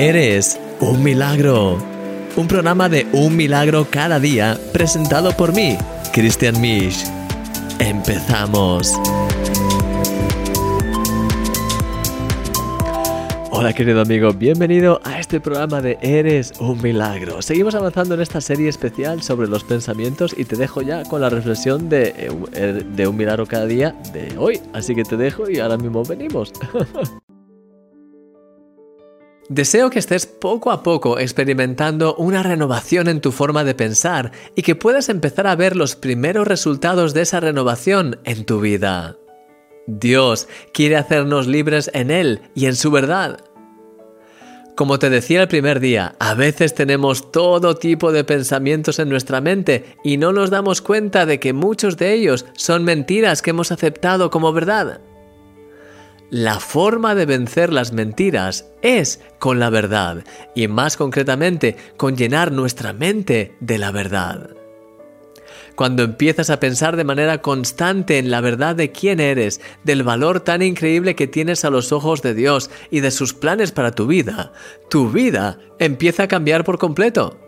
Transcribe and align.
Eres 0.00 0.60
un 0.78 1.02
milagro. 1.02 1.76
Un 2.36 2.46
programa 2.46 2.88
de 2.88 3.08
un 3.12 3.34
milagro 3.34 3.88
cada 3.90 4.20
día 4.20 4.56
presentado 4.72 5.36
por 5.36 5.52
mí, 5.52 5.76
Christian 6.12 6.60
Misch. 6.60 7.04
Empezamos. 7.80 8.92
Hola 13.50 13.72
querido 13.72 14.00
amigo, 14.02 14.32
bienvenido 14.32 15.00
a 15.02 15.18
este 15.18 15.40
programa 15.40 15.82
de 15.82 15.98
Eres 16.00 16.52
un 16.60 16.80
milagro. 16.80 17.42
Seguimos 17.42 17.74
avanzando 17.74 18.14
en 18.14 18.20
esta 18.20 18.40
serie 18.40 18.68
especial 18.68 19.20
sobre 19.20 19.48
los 19.48 19.64
pensamientos 19.64 20.32
y 20.38 20.44
te 20.44 20.54
dejo 20.54 20.80
ya 20.80 21.02
con 21.02 21.22
la 21.22 21.28
reflexión 21.28 21.88
de, 21.88 22.30
eh, 22.52 22.84
de 22.88 23.06
un 23.08 23.16
milagro 23.16 23.46
cada 23.46 23.66
día 23.66 23.96
de 24.12 24.38
hoy. 24.38 24.60
Así 24.72 24.94
que 24.94 25.02
te 25.02 25.16
dejo 25.16 25.50
y 25.50 25.58
ahora 25.58 25.76
mismo 25.76 26.04
venimos. 26.04 26.52
Deseo 29.48 29.88
que 29.88 29.98
estés 29.98 30.26
poco 30.26 30.70
a 30.70 30.82
poco 30.82 31.18
experimentando 31.18 32.14
una 32.16 32.42
renovación 32.42 33.08
en 33.08 33.22
tu 33.22 33.32
forma 33.32 33.64
de 33.64 33.74
pensar 33.74 34.30
y 34.54 34.60
que 34.60 34.74
puedas 34.74 35.08
empezar 35.08 35.46
a 35.46 35.56
ver 35.56 35.74
los 35.74 35.96
primeros 35.96 36.46
resultados 36.46 37.14
de 37.14 37.22
esa 37.22 37.40
renovación 37.40 38.20
en 38.24 38.44
tu 38.44 38.60
vida. 38.60 39.16
Dios 39.86 40.48
quiere 40.74 40.96
hacernos 40.96 41.46
libres 41.46 41.90
en 41.94 42.10
Él 42.10 42.42
y 42.54 42.66
en 42.66 42.76
su 42.76 42.90
verdad. 42.90 43.40
Como 44.76 44.98
te 44.98 45.08
decía 45.08 45.40
el 45.40 45.48
primer 45.48 45.80
día, 45.80 46.14
a 46.18 46.34
veces 46.34 46.74
tenemos 46.74 47.32
todo 47.32 47.74
tipo 47.74 48.12
de 48.12 48.24
pensamientos 48.24 48.98
en 48.98 49.08
nuestra 49.08 49.40
mente 49.40 49.96
y 50.04 50.18
no 50.18 50.32
nos 50.32 50.50
damos 50.50 50.82
cuenta 50.82 51.24
de 51.24 51.40
que 51.40 51.54
muchos 51.54 51.96
de 51.96 52.12
ellos 52.12 52.44
son 52.52 52.84
mentiras 52.84 53.40
que 53.40 53.50
hemos 53.50 53.72
aceptado 53.72 54.30
como 54.30 54.52
verdad. 54.52 55.00
La 56.30 56.60
forma 56.60 57.14
de 57.14 57.24
vencer 57.24 57.72
las 57.72 57.92
mentiras 57.92 58.66
es 58.82 59.20
con 59.38 59.58
la 59.58 59.70
verdad 59.70 60.24
y 60.54 60.68
más 60.68 60.98
concretamente 60.98 61.76
con 61.96 62.18
llenar 62.18 62.52
nuestra 62.52 62.92
mente 62.92 63.54
de 63.60 63.78
la 63.78 63.92
verdad. 63.92 64.50
Cuando 65.74 66.02
empiezas 66.02 66.50
a 66.50 66.60
pensar 66.60 66.96
de 66.96 67.04
manera 67.04 67.40
constante 67.40 68.18
en 68.18 68.30
la 68.30 68.42
verdad 68.42 68.76
de 68.76 68.92
quién 68.92 69.20
eres, 69.20 69.62
del 69.84 70.02
valor 70.02 70.40
tan 70.40 70.60
increíble 70.60 71.14
que 71.14 71.28
tienes 71.28 71.64
a 71.64 71.70
los 71.70 71.92
ojos 71.92 72.20
de 72.20 72.34
Dios 72.34 72.70
y 72.90 73.00
de 73.00 73.10
sus 73.10 73.32
planes 73.32 73.72
para 73.72 73.92
tu 73.92 74.06
vida, 74.06 74.52
tu 74.90 75.08
vida 75.10 75.58
empieza 75.78 76.24
a 76.24 76.28
cambiar 76.28 76.62
por 76.62 76.78
completo. 76.78 77.47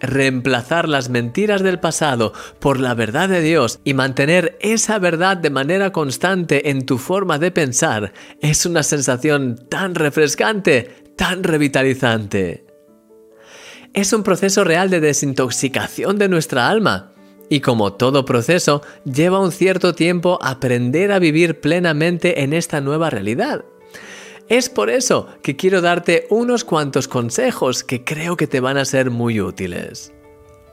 Reemplazar 0.00 0.88
las 0.88 1.10
mentiras 1.10 1.62
del 1.62 1.78
pasado 1.78 2.32
por 2.58 2.80
la 2.80 2.94
verdad 2.94 3.28
de 3.28 3.40
Dios 3.40 3.80
y 3.84 3.94
mantener 3.94 4.56
esa 4.60 4.98
verdad 4.98 5.36
de 5.36 5.50
manera 5.50 5.92
constante 5.92 6.70
en 6.70 6.86
tu 6.86 6.98
forma 6.98 7.38
de 7.38 7.50
pensar 7.50 8.12
es 8.40 8.64
una 8.64 8.82
sensación 8.82 9.66
tan 9.68 9.94
refrescante, 9.94 11.12
tan 11.16 11.42
revitalizante. 11.42 12.64
Es 13.92 14.12
un 14.12 14.22
proceso 14.22 14.64
real 14.64 14.88
de 14.88 15.00
desintoxicación 15.00 16.18
de 16.18 16.28
nuestra 16.28 16.68
alma. 16.68 17.12
Y 17.48 17.60
como 17.60 17.94
todo 17.94 18.24
proceso, 18.24 18.82
lleva 19.04 19.40
un 19.40 19.50
cierto 19.50 19.94
tiempo 19.94 20.38
aprender 20.40 21.10
a 21.10 21.18
vivir 21.18 21.60
plenamente 21.60 22.42
en 22.42 22.52
esta 22.52 22.80
nueva 22.80 23.10
realidad. 23.10 23.64
Es 24.50 24.68
por 24.68 24.90
eso 24.90 25.28
que 25.42 25.54
quiero 25.54 25.80
darte 25.80 26.26
unos 26.28 26.64
cuantos 26.64 27.06
consejos 27.06 27.84
que 27.84 28.02
creo 28.02 28.36
que 28.36 28.48
te 28.48 28.58
van 28.58 28.78
a 28.78 28.84
ser 28.84 29.08
muy 29.08 29.40
útiles. 29.40 30.12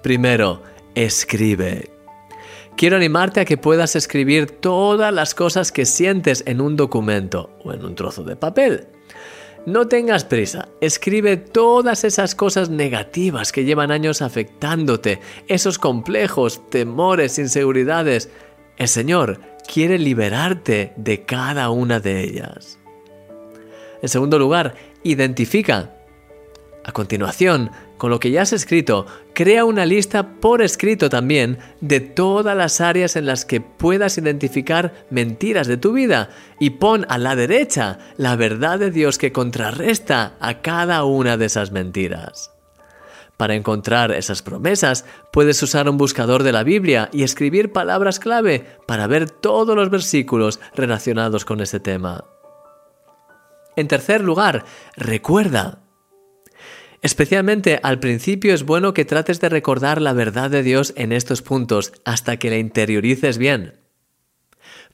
Primero, 0.02 0.64
escribe. 0.96 1.92
Quiero 2.76 2.96
animarte 2.96 3.40
a 3.40 3.46
que 3.46 3.58
puedas 3.58 3.96
escribir 3.96 4.50
todas 4.50 5.14
las 5.14 5.36
cosas 5.36 5.72
que 5.72 5.86
sientes 5.86 6.44
en 6.48 6.60
un 6.60 6.76
documento 6.76 7.52
o 7.64 7.72
en 7.72 7.86
un 7.86 7.94
trozo 7.94 8.24
de 8.24 8.36
papel. 8.36 8.88
No 9.68 9.88
tengas 9.88 10.26
prisa, 10.26 10.70
escribe 10.82 11.38
todas 11.38 12.04
esas 12.04 12.34
cosas 12.34 12.72
negativas 12.72 13.52
que 13.52 13.64
llevan 13.64 13.92
años 13.92 14.24
afectándote, 14.24 15.20
esos 15.48 15.78
complejos, 15.78 16.68
temores, 16.72 17.38
inseguridades. 17.38 18.32
El 18.78 18.88
Señor 18.88 19.40
quiere 19.72 20.00
liberarte 20.00 20.94
de 20.96 21.26
cada 21.26 21.70
una 21.70 22.00
de 22.00 22.24
ellas. 22.24 22.80
En 24.02 24.10
segundo 24.10 24.40
lugar, 24.40 24.76
identifica. 25.04 25.94
A 26.84 26.94
continuación, 26.94 27.72
con 27.98 28.12
lo 28.12 28.20
que 28.20 28.32
ya 28.32 28.44
has 28.44 28.54
escrito, 28.54 29.08
crea 29.34 29.66
una 29.66 29.86
lista 29.86 30.40
por 30.40 30.62
escrito 30.62 31.10
también 31.10 31.58
de 31.82 32.00
todas 32.00 32.56
las 32.56 32.80
áreas 32.80 33.18
en 33.18 33.26
las 33.26 33.44
que 33.44 33.60
puedas 33.60 34.18
identificar 34.18 35.06
mentiras 35.10 35.68
de 35.68 35.76
tu 35.76 35.92
vida 35.92 36.30
y 36.60 36.72
pon 36.72 37.06
a 37.10 37.18
la 37.18 37.36
derecha 37.36 38.00
la 38.16 38.38
verdad 38.38 38.80
de 38.80 38.92
Dios 38.92 39.18
que 39.18 39.34
contrarresta 39.34 40.38
a 40.40 40.62
cada 40.62 41.04
una 41.04 41.36
de 41.36 41.46
esas 41.48 41.72
mentiras. 41.72 42.52
Para 43.36 43.56
encontrar 43.56 44.12
esas 44.14 44.42
promesas, 44.42 45.06
puedes 45.32 45.62
usar 45.62 45.90
un 45.90 45.98
buscador 45.98 46.44
de 46.44 46.52
la 46.52 46.64
Biblia 46.64 47.10
y 47.12 47.24
escribir 47.24 47.72
palabras 47.72 48.20
clave 48.20 48.66
para 48.88 49.08
ver 49.08 49.30
todos 49.30 49.76
los 49.76 49.90
versículos 49.90 50.60
relacionados 50.74 51.46
con 51.46 51.60
ese 51.62 51.80
tema. 51.80 52.24
En 53.78 53.88
tercer 53.88 54.22
lugar, 54.22 54.66
recuerda. 54.98 55.84
Especialmente 57.02 57.80
al 57.84 58.00
principio 58.00 58.54
es 58.54 58.64
bueno 58.64 58.94
que 58.94 59.06
trates 59.06 59.40
de 59.40 59.50
recordar 59.50 60.02
la 60.02 60.14
verdad 60.14 60.50
de 60.50 60.64
Dios 60.64 60.94
en 60.98 61.12
estos 61.12 61.42
puntos 61.42 61.94
hasta 62.04 62.38
que 62.38 62.50
la 62.50 62.58
interiorices 62.58 63.38
bien. 63.38 63.80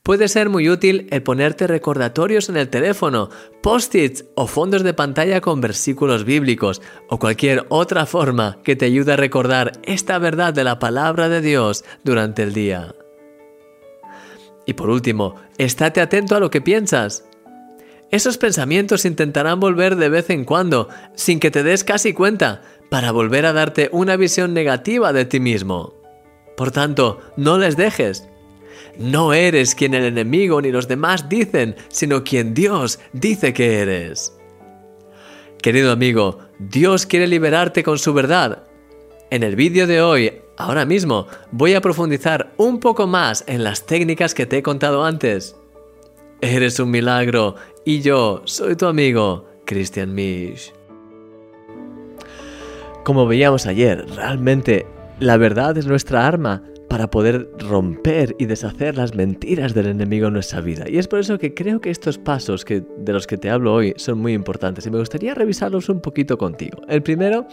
Puede 0.03 0.27
ser 0.27 0.49
muy 0.49 0.69
útil 0.69 1.07
el 1.11 1.23
ponerte 1.23 1.65
recordatorios 1.65 2.49
en 2.49 2.57
el 2.57 2.67
teléfono, 2.67 3.29
post-its 3.61 4.25
o 4.35 4.47
fondos 4.47 4.83
de 4.83 4.93
pantalla 4.93 5.39
con 5.39 5.61
versículos 5.61 6.25
bíblicos 6.25 6.81
o 7.07 7.19
cualquier 7.19 7.65
otra 7.69 8.05
forma 8.05 8.57
que 8.65 8.75
te 8.75 8.83
ayude 8.83 9.13
a 9.13 9.17
recordar 9.17 9.79
esta 9.83 10.19
verdad 10.19 10.53
de 10.53 10.65
la 10.65 10.77
palabra 10.77 11.29
de 11.29 11.39
Dios 11.39 11.85
durante 12.03 12.43
el 12.43 12.53
día. 12.53 12.93
Y 14.65 14.73
por 14.73 14.89
último, 14.89 15.35
estate 15.57 16.01
atento 16.01 16.35
a 16.35 16.41
lo 16.41 16.49
que 16.49 16.59
piensas. 16.59 17.23
Esos 18.13 18.37
pensamientos 18.37 19.05
intentarán 19.05 19.59
volver 19.59 19.95
de 19.95 20.07
vez 20.07 20.29
en 20.29 20.45
cuando, 20.45 20.87
sin 21.15 21.39
que 21.39 21.49
te 21.49 21.63
des 21.63 21.83
casi 21.83 22.13
cuenta, 22.13 22.61
para 22.91 23.11
volver 23.11 23.43
a 23.47 23.53
darte 23.53 23.89
una 23.91 24.17
visión 24.17 24.53
negativa 24.53 25.11
de 25.13 25.25
ti 25.25 25.39
mismo. 25.39 25.95
Por 26.55 26.69
tanto, 26.69 27.21
no 27.37 27.57
les 27.57 27.75
dejes. 27.75 28.29
No 28.99 29.33
eres 29.33 29.73
quien 29.73 29.95
el 29.95 30.03
enemigo 30.03 30.61
ni 30.61 30.71
los 30.71 30.87
demás 30.87 31.27
dicen, 31.27 31.75
sino 31.87 32.23
quien 32.23 32.53
Dios 32.53 32.99
dice 33.13 33.51
que 33.51 33.79
eres. 33.79 34.37
Querido 35.59 35.91
amigo, 35.91 36.37
Dios 36.59 37.07
quiere 37.07 37.25
liberarte 37.25 37.81
con 37.81 37.97
su 37.97 38.13
verdad. 38.13 38.61
En 39.31 39.41
el 39.41 39.55
vídeo 39.55 39.87
de 39.87 40.03
hoy, 40.03 40.33
ahora 40.55 40.85
mismo, 40.85 41.25
voy 41.49 41.73
a 41.73 41.81
profundizar 41.81 42.53
un 42.57 42.79
poco 42.79 43.07
más 43.07 43.43
en 43.47 43.63
las 43.63 43.87
técnicas 43.87 44.35
que 44.35 44.45
te 44.45 44.59
he 44.59 44.61
contado 44.61 45.03
antes. 45.03 45.55
Eres 46.43 46.77
un 46.81 46.91
milagro 46.91 47.55
y 47.85 48.01
yo 48.01 48.41
soy 48.43 48.75
tu 48.75 48.85
amigo, 48.85 49.45
Christian 49.65 50.13
Misch. 50.13 50.73
Como 53.05 53.25
veíamos 53.25 53.65
ayer, 53.65 54.05
realmente 54.13 54.85
la 55.21 55.37
verdad 55.37 55.77
es 55.77 55.87
nuestra 55.87 56.27
arma 56.27 56.61
para 56.89 57.09
poder 57.09 57.49
romper 57.59 58.35
y 58.39 58.45
deshacer 58.45 58.97
las 58.97 59.15
mentiras 59.15 59.73
del 59.73 59.85
enemigo 59.85 60.27
en 60.27 60.33
nuestra 60.33 60.59
vida. 60.59 60.83
Y 60.85 60.97
es 60.97 61.07
por 61.07 61.19
eso 61.19 61.39
que 61.39 61.53
creo 61.53 61.79
que 61.79 61.89
estos 61.89 62.17
pasos 62.17 62.65
que, 62.65 62.83
de 62.97 63.13
los 63.13 63.25
que 63.25 63.37
te 63.37 63.49
hablo 63.49 63.73
hoy 63.73 63.93
son 63.95 64.19
muy 64.19 64.33
importantes 64.33 64.85
y 64.85 64.91
me 64.91 64.99
gustaría 64.99 65.33
revisarlos 65.33 65.87
un 65.87 66.01
poquito 66.01 66.37
contigo. 66.37 66.77
El 66.89 67.03
primero 67.03 67.47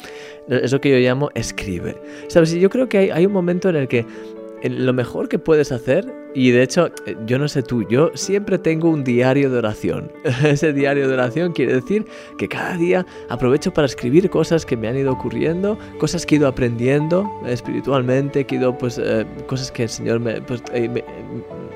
es 0.48 0.72
lo 0.72 0.80
que 0.80 0.90
yo 0.90 0.96
llamo 0.96 1.30
escribe. 1.36 1.96
Sabes, 2.26 2.52
yo 2.54 2.68
creo 2.68 2.88
que 2.88 2.98
hay, 2.98 3.10
hay 3.10 3.26
un 3.26 3.32
momento 3.32 3.68
en 3.68 3.76
el 3.76 3.86
que 3.86 4.04
lo 4.64 4.92
mejor 4.92 5.28
que 5.28 5.38
puedes 5.38 5.70
hacer 5.70 6.19
y 6.34 6.50
de 6.50 6.62
hecho, 6.62 6.90
eh, 7.06 7.16
yo 7.26 7.38
no 7.38 7.48
sé 7.48 7.62
tú, 7.62 7.86
yo 7.88 8.10
siempre 8.14 8.58
tengo 8.58 8.88
un 8.88 9.02
diario 9.02 9.50
de 9.50 9.58
oración. 9.58 10.12
Ese 10.44 10.72
diario 10.72 11.08
de 11.08 11.14
oración 11.14 11.52
quiere 11.52 11.74
decir 11.74 12.06
que 12.38 12.48
cada 12.48 12.76
día 12.76 13.06
aprovecho 13.28 13.72
para 13.72 13.86
escribir 13.86 14.30
cosas 14.30 14.64
que 14.64 14.76
me 14.76 14.88
han 14.88 14.96
ido 14.96 15.12
ocurriendo, 15.12 15.78
cosas 15.98 16.24
que 16.24 16.36
he 16.36 16.38
ido 16.38 16.48
aprendiendo 16.48 17.28
espiritualmente, 17.46 18.44
que 18.44 18.56
he 18.56 18.58
ido, 18.58 18.76
pues, 18.76 18.98
eh, 19.02 19.26
cosas 19.46 19.72
que 19.72 19.84
el 19.84 19.88
Señor 19.88 20.20
me, 20.20 20.40
pues, 20.42 20.62
eh, 20.72 21.04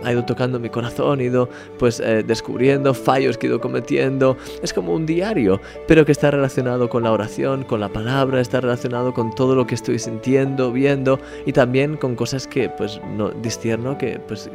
ha 0.04 0.12
ido 0.12 0.24
tocando 0.24 0.58
mi 0.58 0.70
corazón, 0.70 1.20
he 1.20 1.24
ido, 1.24 1.48
pues, 1.78 1.98
descubriendo 2.26 2.94
fallos 2.94 3.38
que 3.38 3.46
he 3.46 3.50
ido 3.50 3.60
cometiendo. 3.60 4.36
Es 4.62 4.72
como 4.72 4.94
un 4.94 5.06
diario, 5.06 5.60
pero 5.86 6.04
que 6.04 6.12
está 6.12 6.30
relacionado 6.30 6.88
con 6.88 7.02
la 7.02 7.12
oración, 7.12 7.64
con 7.64 7.80
la 7.80 7.88
palabra, 7.88 8.40
está 8.40 8.60
relacionado 8.60 9.12
con 9.14 9.34
todo 9.34 9.54
lo 9.54 9.66
que 9.66 9.74
estoy 9.74 9.98
sintiendo, 9.98 10.72
viendo 10.72 11.18
y 11.46 11.52
también 11.52 11.96
con 11.96 12.14
cosas 12.14 12.46
que, 12.46 12.68
pues, 12.68 13.00
no 13.16 13.30
discierno, 13.30 13.98
que, 13.98 14.20
pues, 14.26 14.50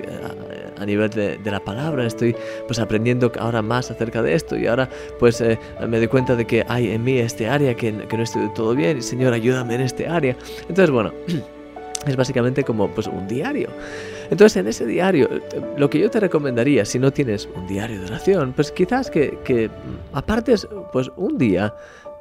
a, 0.78 0.86
nivel 0.86 1.10
de, 1.10 1.40
la 1.52 1.60
palabra, 1.60 2.06
estoy 2.06 2.36
pues 2.68 2.80
aprendiendo 2.80 3.32
ahora 3.40 3.62
más 3.62 3.92
acerca 3.92 4.22
de 4.22 4.34
esto 4.34 4.58
y 4.58 4.68
ahora 4.68 4.90
pues 5.18 5.42
eh, 5.42 5.60
me 5.88 5.98
doy 5.98 6.08
cuenta 6.08 6.36
de 6.36 6.46
que 6.46 6.66
hay 6.68 6.92
en 6.92 7.04
mí 7.04 7.18
este 7.18 7.48
área 7.48 7.76
que, 7.76 7.94
que 8.08 8.18
no 8.18 8.24
estoy 8.24 8.50
todo 8.54 8.76
bien 8.76 8.98
y 8.98 9.02
Señor 9.02 9.34
ayúdame 9.34 9.76
en 9.76 9.82
este 9.82 10.08
área. 10.08 10.36
Entonces 10.62 10.92
bueno. 10.92 11.12
es 12.06 12.16
básicamente 12.16 12.64
como 12.64 12.90
pues 12.90 13.08
un 13.08 13.28
diario. 13.28 13.70
Entonces 14.30 14.58
en 14.58 14.68
ese 14.68 14.86
diario, 14.86 15.30
lo 15.78 15.90
que 15.90 16.00
yo 16.00 16.10
te 16.10 16.20
recomendaría, 16.20 16.86
si 16.86 17.00
no 17.00 17.12
tienes 17.12 17.50
un 17.56 17.68
diario 17.68 18.00
de 18.00 18.06
oración, 18.06 18.54
pues 18.54 18.72
quizás 18.72 19.10
que, 19.10 19.38
que 19.44 19.70
apartes 20.14 20.68
pues 20.92 21.12
un 21.16 21.38
día 21.38 21.74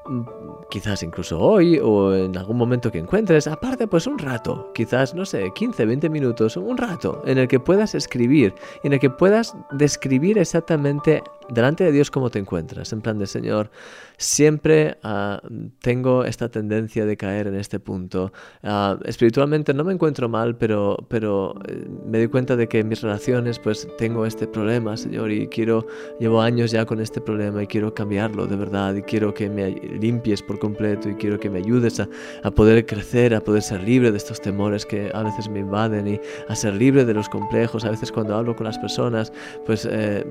Mm, 0.08 0.22
quizás 0.70 1.03
incluso 1.03 1.41
hoy 1.41 1.79
o 1.79 2.15
en 2.15 2.37
algún 2.37 2.56
momento 2.56 2.91
que 2.91 2.99
encuentres, 2.99 3.47
aparte 3.47 3.87
pues 3.87 4.06
un 4.06 4.19
rato, 4.19 4.70
quizás 4.75 5.15
no 5.15 5.25
sé, 5.25 5.50
15, 5.55 5.87
20 5.87 6.11
minutos, 6.11 6.56
un 6.56 6.76
rato 6.76 7.23
en 7.26 7.38
el 7.38 7.49
que 7.49 7.61
puedas 7.61 7.94
escribir, 7.94 8.55
en 8.82 8.93
el 8.93 9.00
que 9.00 9.11
puedas 9.11 9.56
describir 9.73 10.38
exactamente 10.38 11.23
delante 11.49 11.85
de 11.85 11.93
Dios 11.93 12.11
cómo 12.11 12.31
te 12.31 12.38
encuentras, 12.38 12.93
en 12.93 13.00
plan 13.00 13.19
de 13.19 13.26
Señor, 13.26 13.70
siempre 14.17 14.99
ah, 15.03 15.41
tengo 15.81 16.25
esta 16.25 16.50
tendencia 16.50 17.06
de 17.06 17.17
caer 17.17 17.47
en 17.47 17.55
este 17.55 17.81
punto. 17.81 18.32
Ah, 18.62 18.99
espiritualmente 19.05 19.73
no 19.73 19.85
me 19.85 19.94
encuentro 19.94 20.29
mal, 20.29 20.56
pero, 20.56 20.97
pero 21.09 21.55
eh, 21.67 21.87
me 22.06 22.19
doy 22.19 22.29
cuenta 22.29 22.56
de 22.56 22.69
que 22.69 22.81
en 22.81 22.88
mis 22.88 23.00
relaciones 23.00 23.59
pues 23.59 23.88
tengo 23.97 24.26
este 24.26 24.47
problema, 24.47 24.97
Señor, 24.97 25.32
y 25.32 25.49
quiero, 25.49 25.87
llevo 26.21 26.41
años 26.43 26.71
ya 26.71 26.85
con 26.85 27.00
este 27.00 27.21
problema 27.21 27.62
y 27.62 27.67
quiero 27.67 27.94
cambiarlo 27.94 28.47
de 28.47 28.56
verdad 28.56 28.94
y 28.94 29.03
quiero 29.03 29.32
que 29.32 29.49
me 29.49 29.71
limpies 29.71 30.43
por 30.43 30.57
completo 30.58 31.08
y 31.08 31.14
quiero 31.14 31.38
que 31.38 31.50
me 31.50 31.58
ayudes 31.58 32.00
a, 32.00 32.08
a 32.43 32.50
poder 32.50 32.87
crecer, 32.87 33.34
a 33.34 33.40
poder 33.40 33.62
ser 33.62 33.82
libre 33.82 34.10
de 34.10 34.16
estos 34.16 34.40
temores 34.40 34.84
que 34.84 35.10
a 35.14 35.22
veces 35.22 35.49
me 35.49 35.60
invaden 35.60 36.08
y 36.08 36.20
a 36.49 36.55
ser 36.55 36.75
libre 36.75 37.05
de 37.05 37.14
los 37.14 37.28
complejos. 37.28 37.84
A 37.84 37.90
veces 37.90 38.12
cuando 38.12 38.34
hablo 38.37 38.55
con 38.56 38.66
las 38.66 38.78
personas 38.78 39.32
pues 39.66 39.87
eh, 39.90 40.25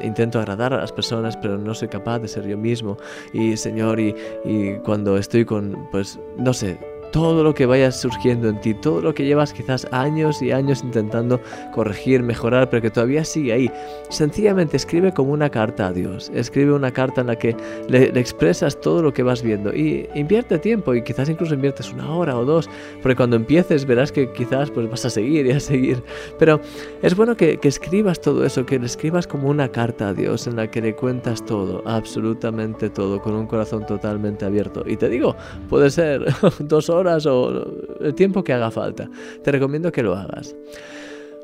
intento 0.00 0.38
agradar 0.38 0.72
a 0.72 0.78
las 0.78 0.92
personas, 0.92 1.36
pero 1.36 1.58
no 1.58 1.74
soy 1.74 1.88
capaz 1.88 2.20
de 2.20 2.28
ser 2.28 2.46
yo 2.46 2.56
mismo. 2.56 2.96
Y 3.32 3.56
Señor, 3.56 4.00
y, 4.00 4.14
y 4.44 4.74
cuando 4.84 5.16
estoy 5.16 5.44
con, 5.44 5.88
pues, 5.90 6.18
no 6.36 6.52
sé, 6.52 6.78
todo 7.12 7.44
lo 7.44 7.54
que 7.54 7.66
vaya 7.66 7.92
surgiendo 7.92 8.48
en 8.48 8.60
ti, 8.60 8.74
todo 8.74 9.00
lo 9.00 9.14
que 9.14 9.24
llevas 9.24 9.52
quizás 9.52 9.86
años 9.92 10.42
y 10.42 10.50
años 10.50 10.82
intentando 10.82 11.40
corregir, 11.72 12.22
mejorar, 12.22 12.70
pero 12.70 12.82
que 12.82 12.90
todavía 12.90 13.24
sigue 13.24 13.52
ahí. 13.52 13.70
Sencillamente 14.08 14.76
escribe 14.76 15.12
como 15.12 15.32
una 15.32 15.50
carta 15.50 15.88
a 15.88 15.92
Dios, 15.92 16.32
escribe 16.34 16.72
una 16.72 16.90
carta 16.90 17.20
en 17.20 17.28
la 17.28 17.36
que 17.36 17.56
le, 17.88 18.06
expresas 18.18 18.80
todo 18.80 19.02
lo 19.02 19.12
que 19.12 19.22
vas 19.22 19.42
viendo 19.42 19.74
y 19.74 20.08
invierte 20.14 20.58
tiempo 20.58 20.94
y 20.94 21.02
quizás 21.02 21.28
incluso 21.28 21.54
inviertes 21.54 21.92
una 21.92 22.12
hora 22.12 22.36
o 22.36 22.44
dos, 22.44 22.68
porque 23.02 23.16
cuando 23.16 23.36
empieces 23.36 23.86
verás 23.86 24.10
que 24.10 24.32
quizás 24.32 24.70
pues 24.70 24.90
vas 24.90 25.04
a 25.04 25.10
seguir 25.10 25.46
y 25.46 25.52
a 25.52 25.60
seguir, 25.60 26.02
pero 26.38 26.60
es 27.02 27.14
bueno 27.14 27.36
que, 27.36 27.58
que 27.58 27.68
escribas 27.68 28.20
todo 28.20 28.44
eso, 28.44 28.64
que 28.64 28.78
le 28.78 28.86
escribas 28.86 29.26
como 29.26 29.48
una 29.48 29.68
carta 29.68 30.08
a 30.08 30.14
Dios 30.14 30.46
en 30.46 30.56
la 30.56 30.70
que 30.70 30.80
le 30.80 30.94
cuentas 30.94 31.44
todo, 31.44 31.82
absolutamente 31.86 32.88
todo, 32.90 33.20
con 33.20 33.34
un 33.34 33.46
corazón 33.46 33.84
totalmente 33.86 34.44
abierto. 34.44 34.84
Y 34.86 34.96
te 34.96 35.08
digo, 35.08 35.36
puede 35.68 35.90
ser 35.90 36.24
dos 36.60 36.88
horas, 36.88 37.01
o 37.06 37.64
el 38.00 38.14
tiempo 38.14 38.42
que 38.44 38.52
haga 38.52 38.70
falta. 38.70 39.08
Te 39.42 39.52
recomiendo 39.52 39.92
que 39.92 40.02
lo 40.02 40.14
hagas. 40.14 40.54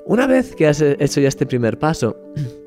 Una 0.05 0.27
vez 0.27 0.55
que 0.55 0.67
has 0.67 0.81
hecho 0.81 1.21
ya 1.21 1.29
este 1.29 1.47
primer 1.47 1.79
paso, 1.79 2.17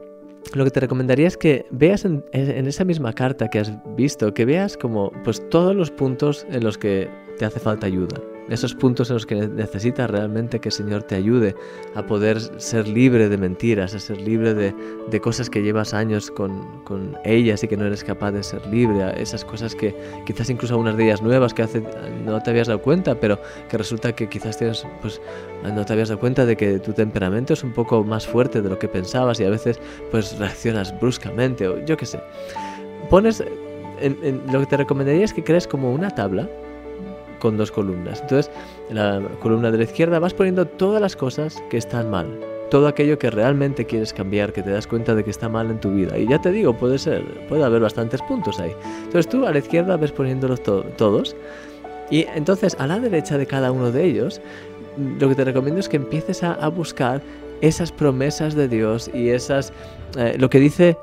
lo 0.53 0.63
que 0.63 0.71
te 0.71 0.79
recomendaría 0.79 1.27
es 1.27 1.38
que 1.38 1.65
veas 1.71 2.05
en, 2.05 2.23
esa 2.33 2.85
misma 2.85 3.13
carta 3.13 3.49
que 3.49 3.59
has 3.59 3.71
visto, 3.95 4.33
que 4.33 4.45
veas 4.45 4.77
como 4.77 5.11
pues 5.23 5.47
todos 5.49 5.75
los 5.75 5.91
puntos 5.91 6.45
en 6.49 6.63
los 6.63 6.77
que 6.77 7.09
te 7.38 7.45
hace 7.45 7.59
falta 7.59 7.88
ayuda 7.88 8.30
esos 8.49 8.75
puntos 8.75 9.09
en 9.09 9.15
los 9.15 9.25
que 9.25 9.35
necesitas 9.35 10.09
realmente 10.09 10.59
que 10.59 10.69
el 10.69 10.73
Señor 10.73 11.03
te 11.03 11.15
ayude 11.15 11.55
a 11.95 12.05
poder 12.05 12.39
ser 12.59 12.88
libre 12.88 13.29
de 13.29 13.38
mentiras, 13.38 13.93
a 13.93 13.99
ser 13.99 14.19
libre 14.19 14.53
de, 14.53 14.73
de 15.09 15.19
cosas 15.21 15.49
que 15.49 15.61
llevas 15.61 15.93
años 15.93 16.31
con, 16.31 16.83
con, 16.83 17.17
ellas 17.23 17.63
y 17.63 17.67
que 17.67 17.77
no 17.77 17.85
eres 17.85 18.03
capaz 18.03 18.31
de 18.31 18.43
ser 18.43 18.65
libre, 18.67 19.03
a 19.03 19.11
esas 19.11 19.45
cosas 19.45 19.75
que 19.75 19.95
quizás 20.25 20.49
incluso 20.49 20.77
unas 20.77 20.97
de 20.97 21.05
ellas 21.05 21.21
nuevas 21.21 21.53
que 21.53 21.65
no 22.25 22.41
te 22.41 22.49
habías 22.49 22.67
dado 22.67 22.81
cuenta, 22.81 23.15
pero 23.15 23.39
que 23.69 23.77
resulta 23.77 24.13
que 24.13 24.27
quizás 24.27 24.57
tienes, 24.57 24.85
pues 25.01 25.21
no 25.63 25.85
te 25.85 25.93
habías 25.93 26.09
dado 26.09 26.19
cuenta 26.19 26.45
de 26.45 26.55
que 26.57 26.79
tu 26.79 26.93
temperamento 26.93 27.53
es 27.53 27.63
un 27.63 27.73
poco 27.73 28.03
más 28.03 28.27
fuerte 28.27 28.61
de 28.61 28.69
lo 28.69 28.79
que 28.79 28.88
pensabas 28.88 29.39
y 29.39 29.45
a 29.45 29.49
veces 29.49 29.79
pues 30.09 30.38
reaccionas 30.38 30.97
bruscamente 30.99 31.67
o 31.67 31.85
yo 31.85 31.97
qué 31.97 32.05
sé. 32.05 32.19
Pones, 33.09 33.43
en, 33.99 34.41
lo 34.51 34.59
que 34.59 34.65
te 34.65 34.77
recomendaría 34.77 35.25
es 35.25 35.33
que 35.33 35.43
crees 35.43 35.67
como 35.67 35.91
una 35.91 36.09
tabla 36.09 36.49
con 37.41 37.57
dos 37.57 37.71
columnas. 37.71 38.21
Entonces, 38.21 38.49
en 38.89 38.95
la 38.95 39.21
columna 39.41 39.71
de 39.71 39.79
la 39.79 39.83
izquierda 39.83 40.19
vas 40.19 40.33
poniendo 40.33 40.65
todas 40.65 41.01
las 41.01 41.17
cosas 41.17 41.61
que 41.69 41.77
están 41.77 42.09
mal, 42.09 42.27
todo 42.69 42.88
aquello 42.88 43.19
que 43.19 43.29
realmente 43.29 43.85
quieres 43.85 44.13
cambiar, 44.13 44.53
que 44.53 44.63
te 44.63 44.69
das 44.69 44.88
cuenta 44.88 45.13
de 45.13 45.25
que 45.25 45.31
está 45.31 45.49
mal 45.49 45.69
en 45.69 45.79
tu 45.79 45.91
vida. 45.91 46.17
Y 46.17 46.27
ya 46.27 46.39
te 46.39 46.51
digo, 46.51 46.73
puede 46.73 46.97
ser, 46.97 47.23
puede 47.49 47.65
haber 47.65 47.81
bastantes 47.81 48.21
puntos 48.21 48.59
ahí. 48.59 48.71
Entonces 49.03 49.27
tú 49.27 49.45
a 49.45 49.51
la 49.51 49.59
izquierda 49.59 49.97
ves 49.97 50.13
poniéndolos 50.13 50.61
todos. 50.63 51.35
Y 52.09 52.25
entonces 52.35 52.77
a 52.79 52.88
la 52.88 52.99
derecha 52.99 53.38
de 53.38 53.45
cada 53.45 53.71
uno 53.71 53.91
de 53.91 54.05
ellos, 54.05 54.39
lo 55.19 55.27
que 55.27 55.35
te 55.35 55.43
recomiendo 55.43 55.79
es 55.79 55.89
que 55.89 55.97
empieces 55.97 56.43
a, 56.43 56.67
buscar 56.69 57.21
esas 57.61 57.91
promesas 57.91 58.55
de 58.55 58.67
Dios 58.67 59.09
y 59.13 59.29
esas, 59.29 59.73
eh, 60.17 60.35
lo 60.38 60.49
que 60.49 60.59
dice 60.59 60.97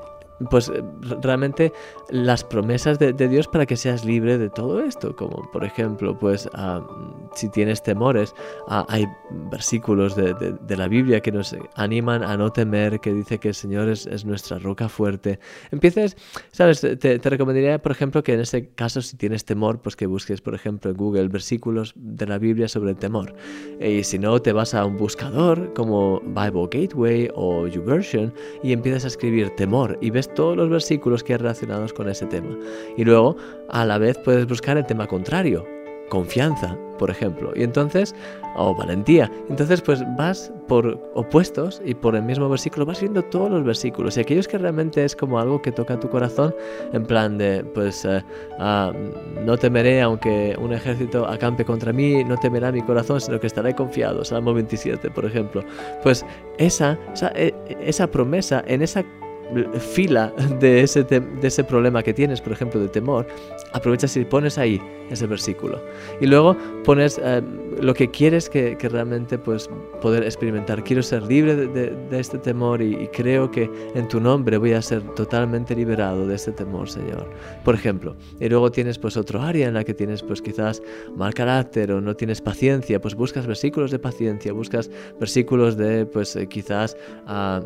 pues 0.50 0.68
eh, 0.68 0.82
realmente 1.22 1.72
las 2.10 2.44
promesas 2.44 2.98
de, 2.98 3.12
Dios 3.12 3.48
para 3.48 3.66
que 3.66 3.76
seas 3.76 4.04
libre 4.04 4.38
de 4.38 4.48
todo 4.48 4.80
esto, 4.80 5.14
como 5.16 5.50
por 5.50 5.64
ejemplo, 5.64 6.16
pues 6.18 6.48
ah, 6.54 6.86
si 7.34 7.48
tienes 7.48 7.82
temores, 7.82 8.34
ah, 8.68 8.86
hay 8.88 9.06
versículos 9.50 10.16
de, 10.16 10.76
la 10.76 10.88
Biblia 10.88 11.20
que 11.20 11.32
nos 11.32 11.56
animan 11.74 12.22
a 12.22 12.36
no 12.36 12.52
temer, 12.52 13.00
que 13.00 13.12
dice 13.12 13.38
que 13.38 13.48
el 13.48 13.54
Señor 13.54 13.88
es, 13.88 14.24
nuestra 14.24 14.58
roca 14.58 14.88
fuerte. 14.88 15.38
Empieces, 15.70 16.16
sabes, 16.52 16.80
te, 16.80 17.18
recomendaría, 17.18 17.80
por 17.80 17.92
ejemplo, 17.92 18.22
que 18.22 18.34
en 18.34 18.40
ese 18.40 18.68
caso, 18.68 19.02
si 19.02 19.16
tienes 19.16 19.44
temor, 19.44 19.80
pues 19.80 19.96
que 19.96 20.06
busques, 20.06 20.40
por 20.40 20.54
ejemplo, 20.54 20.90
en 20.90 20.96
Google 20.96 21.28
versículos 21.28 21.92
de 21.96 22.26
la 22.26 22.38
Biblia 22.38 22.68
sobre 22.68 22.90
el 22.90 22.96
temor. 22.96 23.34
Y 23.80 24.04
si 24.04 24.18
no, 24.18 24.40
te 24.40 24.52
vas 24.52 24.74
a 24.74 24.84
un 24.84 24.96
buscador 24.96 25.72
como 25.74 26.20
Bible 26.20 26.68
Gateway 26.70 27.30
o 27.34 27.66
YouVersion 27.66 28.32
y 28.62 28.72
empiezas 28.72 29.04
a 29.04 29.08
escribir 29.08 29.50
temor 29.56 29.98
y 30.00 30.10
ves 30.10 30.27
todos 30.34 30.56
los 30.56 30.68
versículos 30.68 31.22
que 31.22 31.34
hay 31.34 31.38
relacionados 31.38 31.92
con 31.92 32.08
ese 32.08 32.26
tema. 32.26 32.56
Y 32.96 33.04
luego, 33.04 33.36
a 33.68 33.84
la 33.84 33.98
vez, 33.98 34.18
puedes 34.18 34.46
buscar 34.46 34.76
el 34.76 34.86
tema 34.86 35.06
contrario, 35.06 35.64
confianza, 36.08 36.76
por 36.98 37.10
ejemplo. 37.10 37.52
Y 37.54 37.62
entonces, 37.62 38.14
o 38.56 38.74
valentía. 38.74 39.30
Entonces, 39.48 39.80
pues 39.80 40.02
vas 40.16 40.52
por 40.66 41.00
opuestos 41.14 41.80
y 41.84 41.94
por 41.94 42.16
el 42.16 42.22
mismo 42.22 42.48
versículo 42.48 42.84
vas 42.84 43.00
viendo 43.00 43.22
todos 43.22 43.50
los 43.50 43.64
versículos. 43.64 44.16
Y 44.16 44.20
aquellos 44.20 44.48
que 44.48 44.58
realmente 44.58 45.04
es 45.04 45.14
como 45.14 45.38
algo 45.38 45.62
que 45.62 45.72
toca 45.72 45.98
tu 45.98 46.08
corazón, 46.10 46.54
en 46.92 47.04
plan 47.04 47.38
de, 47.38 47.64
pues, 47.74 48.04
eh, 48.04 48.22
ah, 48.58 48.92
no 49.44 49.56
temeré 49.56 50.02
aunque 50.02 50.56
un 50.60 50.72
ejército 50.72 51.26
acampe 51.26 51.64
contra 51.64 51.92
mí, 51.92 52.24
no 52.24 52.36
temerá 52.36 52.72
mi 52.72 52.82
corazón, 52.82 53.20
sino 53.20 53.38
que 53.40 53.46
estaré 53.46 53.74
confiado. 53.74 54.24
Salmo 54.24 54.52
27, 54.52 55.10
por 55.10 55.24
ejemplo. 55.24 55.62
Pues 56.02 56.26
esa, 56.58 56.98
esa, 57.14 57.32
e, 57.34 57.54
esa 57.80 58.08
promesa, 58.08 58.62
en 58.66 58.82
esa 58.82 59.04
fila 59.78 60.32
de 60.60 60.82
ese, 60.82 61.04
de 61.04 61.22
ese 61.42 61.64
problema 61.64 62.02
que 62.02 62.14
tienes, 62.14 62.40
por 62.40 62.52
ejemplo, 62.52 62.80
de 62.80 62.88
temor, 62.88 63.26
aprovechas 63.72 64.16
y 64.16 64.24
pones 64.24 64.58
ahí 64.58 64.80
ese 65.10 65.26
versículo. 65.26 65.80
Y 66.20 66.26
luego 66.26 66.56
pones 66.84 67.20
eh, 67.22 67.42
lo 67.80 67.94
que 67.94 68.10
quieres 68.10 68.48
que, 68.48 68.76
que, 68.76 68.88
realmente 68.88 69.38
pues, 69.38 69.70
poder 70.00 70.24
experimentar. 70.24 70.84
Quiero 70.84 71.02
ser 71.02 71.22
libre 71.22 71.56
de, 71.56 71.90
de, 71.90 72.20
este 72.20 72.38
temor 72.38 72.82
y, 72.82 72.94
y, 72.94 73.08
creo 73.08 73.50
que 73.50 73.70
en 73.94 74.08
tu 74.08 74.20
nombre 74.20 74.58
voy 74.58 74.72
a 74.72 74.82
ser 74.82 75.02
totalmente 75.14 75.74
liberado 75.74 76.26
de 76.26 76.34
este 76.34 76.52
temor, 76.52 76.90
Señor. 76.90 77.30
Por 77.64 77.74
ejemplo. 77.74 78.16
Y 78.40 78.48
luego 78.48 78.70
tienes 78.70 78.98
pues 78.98 79.16
otro 79.16 79.40
área 79.40 79.68
en 79.68 79.74
la 79.74 79.84
que 79.84 79.94
tienes 79.94 80.22
pues 80.22 80.42
quizás 80.42 80.82
mal 81.16 81.34
carácter 81.34 81.92
o 81.92 82.00
no 82.00 82.14
tienes 82.14 82.40
paciencia, 82.40 83.00
pues 83.00 83.14
buscas 83.14 83.46
versículos 83.46 83.90
de 83.90 83.98
paciencia, 83.98 84.52
buscas 84.52 84.90
versículos 85.18 85.76
de 85.76 86.06
pues 86.06 86.36
eh, 86.36 86.46
quizás 86.48 86.96
uh, 87.26 87.62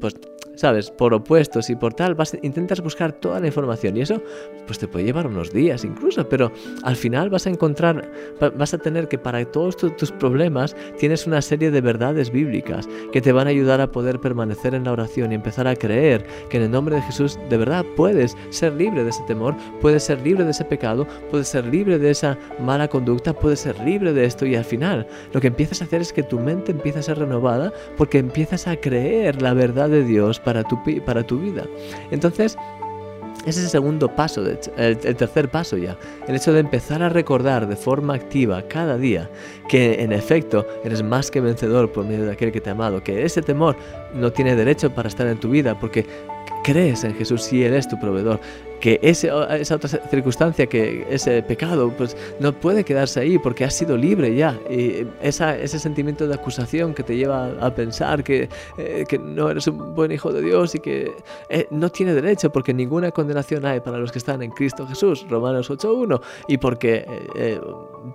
pues 0.00 0.14
¿sabes? 0.56 0.90
Por 0.90 1.14
opuestos 1.14 1.70
y 1.70 1.76
por 1.76 1.94
tal, 1.94 2.14
vas, 2.14 2.36
intentas 2.42 2.80
buscar 2.80 3.12
toda 3.12 3.40
la 3.40 3.46
información 3.46 3.96
y 3.96 4.02
eso 4.02 4.22
pues 4.66 4.78
te 4.78 4.88
puede 4.88 5.04
llevar 5.04 5.26
unos 5.26 5.52
días 5.52 5.84
incluso, 5.84 6.28
pero 6.28 6.52
al 6.82 6.96
final 6.96 7.30
vas 7.30 7.46
a 7.46 7.50
encontrar, 7.50 8.10
vas 8.56 8.74
a 8.74 8.78
tener 8.78 9.08
que 9.08 9.18
para 9.18 9.44
todos 9.44 9.76
tus 9.76 10.12
problemas 10.12 10.76
tienes 10.98 11.26
una 11.26 11.42
serie 11.42 11.70
de 11.70 11.80
verdades 11.80 12.30
bíblicas 12.30 12.88
que 13.12 13.20
te 13.20 13.32
van 13.32 13.46
a 13.46 13.50
ayudar 13.50 13.80
a 13.80 13.90
poder 13.90 14.20
permanecer 14.20 14.74
en 14.74 14.84
la 14.84 14.92
oración 14.92 15.32
y 15.32 15.34
empezar 15.34 15.66
a 15.66 15.76
creer 15.76 16.24
que 16.48 16.56
en 16.56 16.64
el 16.64 16.70
nombre 16.70 16.96
de 16.96 17.02
Jesús 17.02 17.38
de 17.48 17.56
verdad 17.56 17.84
puedes 17.96 18.36
ser 18.50 18.72
libre 18.72 19.04
de 19.04 19.10
ese 19.10 19.22
temor, 19.26 19.54
puedes 19.80 20.02
ser 20.02 20.20
libre 20.22 20.44
de 20.44 20.50
ese 20.50 20.64
pecado, 20.64 21.06
puedes 21.30 21.48
ser 21.48 21.66
libre 21.66 21.98
de 21.98 22.10
esa 22.10 22.38
mala 22.60 22.88
conducta, 22.88 23.32
puedes 23.32 23.60
ser 23.60 23.78
libre 23.80 24.12
de 24.12 24.24
esto 24.24 24.46
y 24.46 24.56
al 24.56 24.64
final 24.64 25.06
lo 25.32 25.40
que 25.40 25.48
empiezas 25.48 25.82
a 25.82 25.84
hacer 25.84 26.00
es 26.00 26.12
que 26.12 26.22
tu 26.22 26.38
mente 26.38 26.72
empieza 26.72 27.00
a 27.00 27.02
ser 27.02 27.18
renovada 27.18 27.72
porque 27.96 28.18
empiezas 28.18 28.66
a 28.66 28.76
creer 28.76 29.42
la 29.42 29.54
verdad 29.54 29.88
de 29.88 30.04
Dios 30.04 30.40
para 30.44 30.62
tu, 30.62 30.78
para 31.04 31.22
tu 31.22 31.38
vida. 31.38 31.64
Entonces, 32.10 32.56
ese 33.46 33.58
es 33.60 33.64
el 33.64 33.70
segundo 33.70 34.08
paso, 34.08 34.42
el, 34.46 34.98
tercer 34.98 35.50
paso 35.50 35.76
ya. 35.76 35.98
El 36.26 36.36
hecho 36.36 36.52
de 36.54 36.60
empezar 36.60 37.02
a 37.02 37.10
recordar 37.10 37.68
de 37.68 37.76
forma 37.76 38.14
activa 38.14 38.62
cada 38.62 38.96
día 38.96 39.30
que 39.68 40.02
en 40.02 40.12
efecto 40.12 40.66
eres 40.82 41.02
más 41.02 41.30
que 41.30 41.42
vencedor 41.42 41.92
por 41.92 42.06
medio 42.06 42.24
de 42.24 42.32
aquel 42.32 42.52
que 42.52 42.62
te 42.62 42.70
ha 42.70 42.72
amado, 42.72 43.02
que 43.02 43.22
ese 43.22 43.42
temor 43.42 43.76
no 44.14 44.32
tiene 44.32 44.56
derecho 44.56 44.94
para 44.94 45.08
estar 45.08 45.26
en 45.26 45.38
tu 45.38 45.50
vida 45.50 45.78
porque 45.78 46.06
crees 46.64 47.04
en 47.04 47.14
Jesús 47.14 47.42
si 47.42 47.62
Él 47.62 47.74
es 47.74 47.86
tu 47.86 48.00
proveedor, 48.00 48.40
que 48.80 48.98
ese, 49.02 49.30
esa 49.58 49.76
otra 49.76 49.88
circunstancia, 49.88 50.66
que 50.66 51.06
ese 51.08 51.42
pecado, 51.42 51.92
pues 51.96 52.16
no 52.40 52.52
puede 52.52 52.84
quedarse 52.84 53.20
ahí 53.20 53.38
porque 53.38 53.64
has 53.64 53.74
sido 53.74 53.96
libre 53.96 54.34
ya. 54.34 54.58
Y 54.68 55.06
esa, 55.22 55.56
ese 55.56 55.78
sentimiento 55.78 56.26
de 56.26 56.34
acusación 56.34 56.92
que 56.92 57.02
te 57.02 57.16
lleva 57.16 57.52
a 57.60 57.74
pensar 57.74 58.24
que, 58.24 58.48
eh, 58.76 59.04
que 59.08 59.18
no 59.18 59.50
eres 59.50 59.66
un 59.68 59.94
buen 59.94 60.10
hijo 60.10 60.32
de 60.32 60.42
Dios 60.42 60.74
y 60.74 60.80
que 60.80 61.12
eh, 61.48 61.66
no 61.70 61.90
tiene 61.90 62.14
derecho 62.14 62.50
porque 62.50 62.74
ninguna 62.74 63.10
condenación 63.10 63.64
hay 63.64 63.80
para 63.80 63.98
los 63.98 64.10
que 64.10 64.18
están 64.18 64.42
en 64.42 64.50
Cristo 64.50 64.86
Jesús, 64.86 65.24
Romanos 65.28 65.70
8.1, 65.70 66.20
y 66.48 66.58
porque 66.58 67.06
eh, 67.36 67.60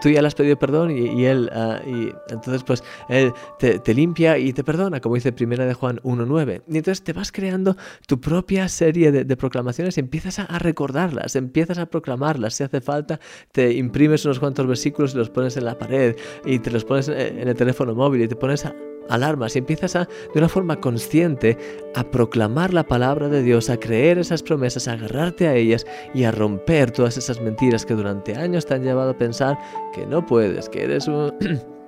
tú 0.01 0.10
ya 0.10 0.22
le 0.22 0.27
has 0.27 0.36
pedido 0.36 0.58
perdón 0.58 0.91
y, 0.91 1.25
Él, 1.25 1.50
ah, 1.53 1.82
y 1.86 2.12
entonces 2.29 2.63
pues 2.63 2.84
Él 3.08 3.34
te, 3.58 3.94
limpia 3.94 4.38
y 4.38 4.53
te 4.53 4.63
perdona, 4.63 5.00
como 5.00 5.15
dice 5.15 5.32
Primera 5.32 5.65
de 5.65 5.74
Juan 5.74 6.00
1.9. 6.03 6.63
Y 6.68 6.77
entonces 6.77 7.03
te 7.03 7.13
vas 7.13 7.32
creando 7.32 7.75
tu 8.08 8.20
propia 8.20 8.68
serie 8.70 9.12
de, 9.12 9.38
proclamaciones 9.38 9.98
y 9.98 10.01
empiezas 10.01 10.39
a 10.39 10.60
recordarlas, 10.60 11.36
empiezas 11.36 11.77
a 11.77 11.86
proclamarlas. 11.86 12.56
Si 12.56 12.63
hace 12.63 12.82
falta, 12.82 13.20
te 13.51 13.74
imprimes 13.74 14.25
unos 14.25 14.39
cuantos 14.39 14.68
versículos 14.68 15.13
y 15.13 15.18
los 15.18 15.29
pones 15.29 15.56
en 15.58 15.65
la 15.65 15.77
pared 15.77 16.15
y 16.46 16.60
te 16.60 16.72
los 16.72 16.84
pones 16.84 17.08
en 17.08 17.48
el 17.48 17.56
teléfono 17.56 17.96
móvil 17.96 18.22
y 18.22 18.27
te 18.27 18.36
pones 18.36 18.65
alarmas 19.10 19.56
y 19.56 19.60
empiezas 19.60 19.96
a, 19.96 20.06
de 20.06 20.39
una 20.39 20.50
forma 20.50 20.80
consciente 20.80 21.58
a 21.96 22.04
proclamar 22.04 22.74
la 22.74 22.84
palabra 22.84 23.30
de 23.30 23.44
Dios, 23.44 23.70
a 23.70 23.78
creer 23.78 24.20
esas 24.20 24.44
promesas, 24.44 24.88
a 24.88 24.94
agarrarte 24.94 25.48
a 25.48 25.56
ellas 25.56 25.86
y 26.13 26.24
a 26.24 26.32
romper 26.32 26.92
todas 26.92 27.18
esas 27.18 27.42
mentiras 27.42 27.86
que 27.86 27.96
durante 27.96 28.36
años 28.36 28.66
te 28.66 28.75
han 28.75 28.84
llevado 28.84 29.12
a 29.12 29.18
pensar 29.18 29.58
que 29.94 30.06
no 30.06 30.25
puedes, 30.25 30.70
que 30.70 30.84
eres 30.84 31.08
un... 31.08 31.34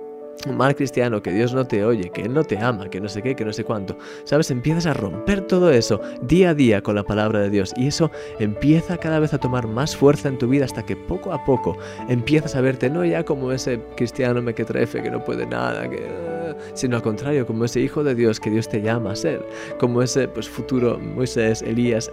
mal 0.48 0.76
cristiano, 0.76 1.22
que 1.22 1.32
Dios 1.32 1.54
no 1.54 1.66
te 1.66 1.84
oye, 1.86 2.10
que 2.10 2.22
Él 2.22 2.34
no 2.34 2.44
te 2.44 2.58
ama, 2.58 2.90
que 2.90 3.02
no 3.02 3.10
sé 3.10 3.22
qué, 3.22 3.36
que 3.36 3.46
no 3.46 3.54
sé 3.54 3.64
cuánto. 3.64 3.98
¿Sabes? 4.24 4.52
Empiezas 4.52 4.86
a 4.86 4.94
romper 4.94 5.42
todo 5.42 5.72
eso 5.72 6.02
día 6.22 6.52
a 6.52 6.54
día 6.54 6.82
con 6.82 6.96
la 6.96 7.04
palabra 7.04 7.40
de 7.40 7.50
Dios 7.50 7.74
y 7.78 7.88
eso 7.88 8.12
empieza 8.40 8.98
cada 8.98 9.20
vez 9.20 9.34
a 9.34 9.40
tomar 9.40 9.68
más 9.68 9.96
fuerza 9.96 10.30
en 10.30 10.38
tu 10.38 10.48
vida 10.48 10.66
hasta 10.66 10.84
que 10.84 10.96
poco 10.96 11.32
a 11.32 11.44
poco 11.46 11.78
empiezas 12.10 12.56
a 12.56 12.62
verte 12.62 12.90
no 12.90 13.06
ya 13.06 13.24
como 13.24 13.52
ese 13.52 13.80
cristiano 13.96 14.42
mequetrefe 14.42 15.02
que 15.02 15.12
no 15.12 15.24
puede 15.24 15.46
nada, 15.46 15.90
que, 15.90 16.08
ah, 16.08 16.56
sino 16.74 16.98
al 16.98 17.02
contrario, 17.02 17.46
como 17.46 17.66
ese 17.66 17.80
hijo 17.80 18.04
de 18.04 18.16
Dios 18.16 18.40
que 18.40 18.50
Dios 18.50 18.68
te 18.68 18.82
llama 18.82 19.12
a 19.12 19.16
ser, 19.16 19.46
como 19.80 20.02
ese 20.02 20.28
pues, 20.28 20.48
futuro 20.50 20.98
Moisés, 21.00 21.62
Elías, 21.62 22.12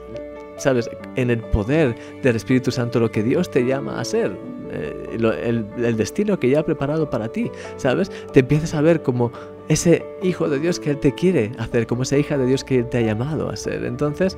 ¿sabes? 0.56 0.90
En 1.16 1.30
el 1.30 1.40
poder 1.40 1.94
del 2.22 2.36
Espíritu 2.36 2.70
Santo, 2.70 3.00
lo 3.00 3.10
que 3.10 3.22
Dios 3.22 3.50
te 3.50 3.64
llama 3.64 4.00
a 4.00 4.04
ser. 4.04 4.36
Eh, 4.70 5.10
el, 5.14 5.66
el, 5.84 5.96
destino 5.96 6.38
que 6.38 6.50
ya 6.50 6.60
ha 6.60 6.62
preparado 6.64 7.10
para 7.10 7.28
ti, 7.28 7.50
¿sabes? 7.76 8.10
Te 8.32 8.40
empiezas 8.40 8.74
a 8.74 8.80
ver 8.80 9.02
como 9.02 9.32
ese 9.68 10.04
hijo 10.22 10.48
de 10.48 10.58
Dios 10.58 10.80
que 10.80 10.90
Él 10.90 10.98
te 10.98 11.14
quiere 11.14 11.52
hacer, 11.58 11.86
como 11.86 12.02
esa 12.02 12.16
hija 12.16 12.38
de 12.38 12.46
Dios 12.46 12.64
que 12.64 12.80
Él 12.80 12.88
te 12.88 12.98
ha 12.98 13.00
llamado 13.02 13.50
a 13.50 13.56
ser. 13.56 13.84
Entonces, 13.84 14.36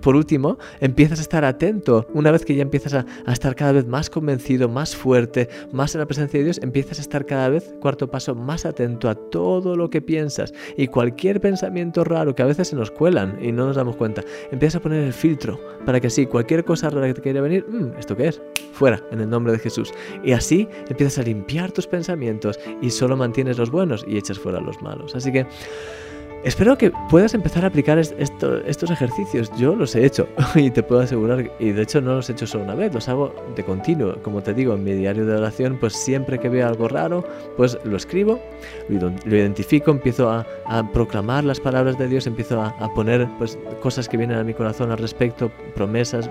por 0.00 0.16
último, 0.16 0.58
empiezas 0.80 1.18
a 1.18 1.22
estar 1.22 1.44
atento. 1.44 2.06
Una 2.14 2.30
vez 2.30 2.44
que 2.44 2.54
ya 2.54 2.62
empiezas 2.62 2.94
a, 2.94 3.06
estar 3.32 3.54
cada 3.54 3.72
vez 3.72 3.86
más 3.86 4.10
convencido, 4.10 4.68
más 4.68 4.96
fuerte, 4.96 5.48
más 5.72 5.94
en 5.94 6.00
la 6.00 6.06
presencia 6.06 6.38
de 6.38 6.44
Dios, 6.44 6.60
empiezas 6.62 6.98
a 6.98 7.02
estar 7.02 7.26
cada 7.26 7.48
vez, 7.48 7.74
cuarto 7.80 8.08
paso, 8.08 8.34
más 8.34 8.64
atento 8.64 9.08
a 9.08 9.14
todo 9.14 9.76
lo 9.76 9.90
que 9.90 10.00
piensas 10.00 10.52
y 10.76 10.88
cualquier 10.88 11.40
pensamiento 11.40 12.04
raro 12.04 12.34
que 12.34 12.42
a 12.42 12.46
veces 12.46 12.68
se 12.68 12.76
nos 12.76 12.90
cuelan 12.90 13.38
y 13.42 13.52
no 13.52 13.66
nos 13.66 13.76
damos 13.76 13.96
cuenta. 13.96 14.22
Empiezas 14.50 14.76
a 14.76 14.82
poner 14.82 15.04
el 15.04 15.12
filtro 15.12 15.60
para 15.84 16.00
que 16.00 16.08
así, 16.08 16.26
cualquier 16.26 16.64
cosa 16.64 16.90
rara 16.90 17.06
que 17.06 17.14
te 17.14 17.22
quiera 17.22 17.40
venir, 17.40 17.66
mm, 17.68 17.98
¿esto 17.98 18.16
qué 18.16 18.28
es? 18.28 18.40
Fuera, 18.72 19.02
en 19.10 19.20
el 19.20 19.28
nombre 19.28 19.52
de 19.52 19.58
Jesús. 19.58 19.92
Y 20.22 20.32
así 20.32 20.68
empiezas 20.88 21.18
a 21.18 21.22
limpiar 21.22 21.72
tus 21.72 21.86
pensamientos 21.86 22.58
y 22.80 22.90
solo 22.90 23.16
mantienes 23.16 23.58
los 23.58 23.70
buenos 23.70 24.04
y 24.06 24.18
echas 24.18 24.38
fuera 24.38 24.60
los 24.60 24.80
malos. 24.82 25.14
Así 25.14 25.32
que... 25.32 25.46
Espero 26.44 26.78
que 26.78 26.92
puedas 27.10 27.34
empezar 27.34 27.64
a 27.64 27.68
aplicar 27.68 27.98
estos 27.98 28.90
ejercicios. 28.90 29.50
Yo 29.58 29.74
los 29.74 29.96
he 29.96 30.06
hecho 30.06 30.28
y 30.54 30.70
te 30.70 30.84
puedo 30.84 31.00
asegurar, 31.00 31.50
y 31.58 31.72
de 31.72 31.82
hecho 31.82 32.00
no 32.00 32.14
los 32.14 32.28
he 32.28 32.32
hecho 32.32 32.46
solo 32.46 32.62
una 32.64 32.76
vez, 32.76 32.94
los 32.94 33.08
hago 33.08 33.34
de 33.56 33.64
continuo. 33.64 34.14
Como 34.22 34.40
te 34.40 34.54
digo, 34.54 34.74
en 34.74 34.84
mi 34.84 34.92
diario 34.92 35.26
de 35.26 35.34
oración, 35.34 35.78
pues 35.80 35.94
siempre 35.94 36.38
que 36.38 36.48
veo 36.48 36.68
algo 36.68 36.86
raro, 36.86 37.24
pues 37.56 37.76
lo 37.82 37.96
escribo, 37.96 38.40
lo, 38.88 39.36
identifico, 39.36 39.90
empiezo 39.90 40.30
a, 40.30 40.46
proclamar 40.92 41.42
las 41.44 41.58
palabras 41.58 41.98
de 41.98 42.06
Dios, 42.06 42.26
empiezo 42.26 42.62
a, 42.62 42.68
a 42.68 42.94
poner 42.94 43.26
pues, 43.38 43.58
cosas 43.82 44.08
que 44.08 44.16
vienen 44.16 44.38
a 44.38 44.44
mi 44.44 44.54
corazón 44.54 44.92
al 44.92 44.98
respecto, 44.98 45.50
promesas, 45.74 46.30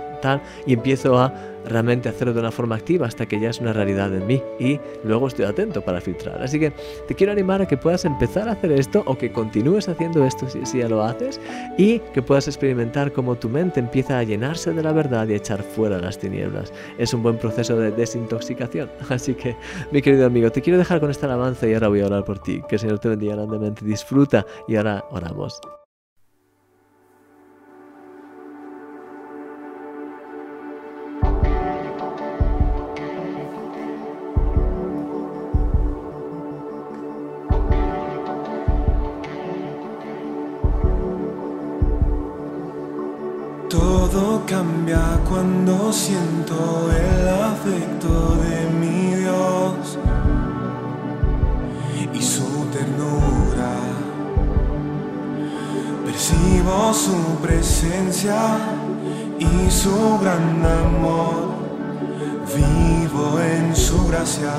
y 0.65 0.73
empiezo 0.73 1.17
a 1.17 1.33
realmente 1.67 2.09
hacerlo 2.09 2.33
de 2.33 2.39
una 2.39 2.51
forma 2.51 2.75
activa 2.75 3.07
hasta 3.07 3.25
que 3.25 3.39
ya 3.39 3.49
es 3.49 3.59
una 3.59 3.73
realidad 3.73 4.13
en 4.13 4.25
mí 4.25 4.41
y 4.59 4.79
luego 5.03 5.27
estoy 5.27 5.45
atento 5.45 5.81
para 5.81 6.01
filtrar. 6.01 6.41
Así 6.41 6.59
que 6.59 6.71
te 7.07 7.15
quiero 7.15 7.33
animar 7.33 7.61
a 7.61 7.67
que 7.67 7.77
puedas 7.77 8.05
empezar 8.05 8.47
a 8.47 8.53
hacer 8.53 8.71
esto 8.71 9.03
o 9.05 9.17
que 9.17 9.31
continúes 9.31 9.89
haciendo 9.89 10.25
esto 10.25 10.49
si, 10.49 10.65
si 10.65 10.79
ya 10.79 10.89
lo 10.89 11.03
haces 11.03 11.39
y 11.77 11.99
que 12.13 12.21
puedas 12.21 12.47
experimentar 12.47 13.11
cómo 13.11 13.35
tu 13.35 13.49
mente 13.49 13.79
empieza 13.79 14.17
a 14.17 14.23
llenarse 14.23 14.73
de 14.73 14.83
la 14.83 14.91
verdad 14.91 15.27
y 15.27 15.33
echar 15.33 15.61
fuera 15.61 15.99
las 15.99 16.17
tinieblas. 16.17 16.71
Es 16.97 17.13
un 17.13 17.23
buen 17.23 17.37
proceso 17.37 17.75
de 17.77 17.91
desintoxicación. 17.91 18.89
Así 19.09 19.33
que, 19.33 19.55
mi 19.91 20.01
querido 20.01 20.25
amigo, 20.25 20.51
te 20.51 20.61
quiero 20.61 20.79
dejar 20.79 20.99
con 20.99 21.11
esta 21.11 21.25
alabanza 21.25 21.67
y 21.67 21.73
ahora 21.73 21.89
voy 21.89 22.01
a 22.01 22.07
orar 22.07 22.23
por 22.23 22.39
ti. 22.39 22.61
Que 22.67 22.75
el 22.75 22.79
Señor 22.79 22.99
te 22.99 23.09
bendiga 23.09 23.35
grandemente. 23.35 23.85
Disfruta 23.85 24.45
y 24.67 24.75
ahora 24.75 25.03
oramos. 25.11 25.59
Cambia 44.47 45.19
cuando 45.27 45.91
siento 45.91 46.89
el 46.89 47.27
afecto 47.27 48.37
de 48.37 48.69
mi 48.79 49.15
Dios 49.15 49.99
y 52.13 52.21
su 52.21 52.65
ternura. 52.71 53.73
Percibo 56.05 56.93
su 56.93 57.41
presencia 57.41 58.39
y 59.37 59.69
su 59.69 60.17
gran 60.21 60.65
amor. 60.65 61.57
Vivo 62.55 63.39
en 63.41 63.75
su 63.75 64.07
gracia. 64.07 64.53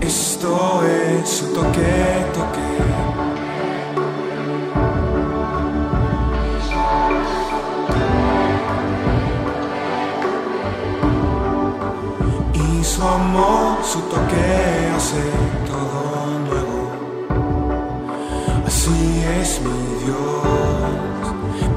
Esto 0.00 0.82
es 0.84 1.28
su 1.28 1.46
toque, 1.54 2.26
toque 2.34 2.71
amor, 13.32 13.78
su 13.82 14.00
toque 14.02 14.90
hace 14.94 15.22
todo 15.66 16.38
nuevo. 16.48 16.80
Así 18.66 19.24
es 19.40 19.60
mi 19.62 19.82
Dios, 20.04 21.24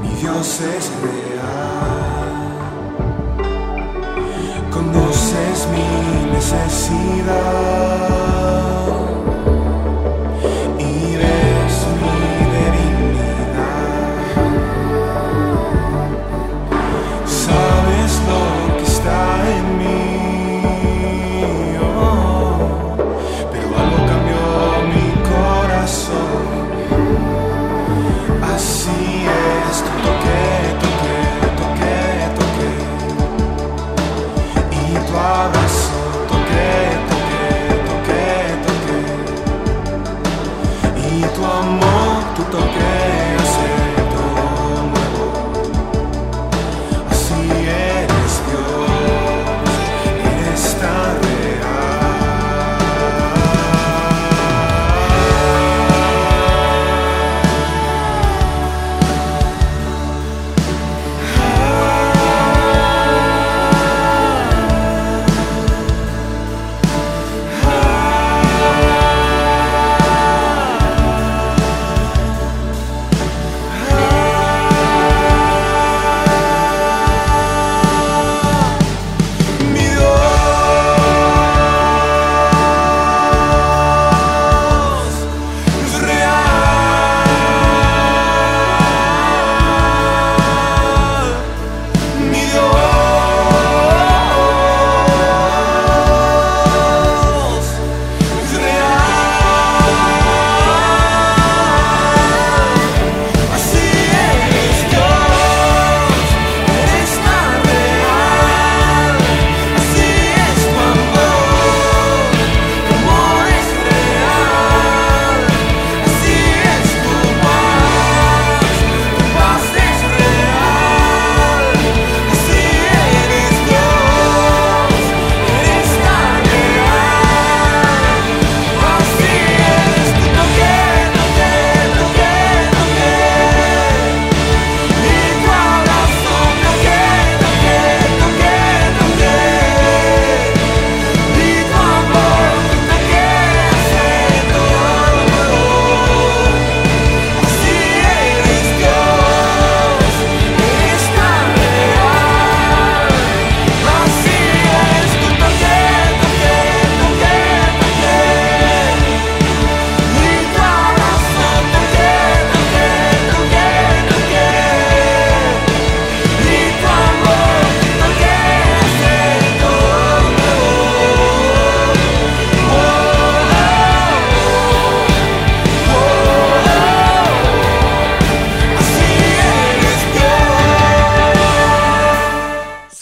mi 0.02 0.12
Dios 0.20 0.60
es 0.60 0.84
real. 1.02 2.36
Conoces 4.70 5.58
mi 5.72 5.88
necesidad. 6.32 7.95